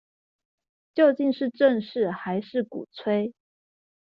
[0.95, 3.35] 究竟是正視還是鼓吹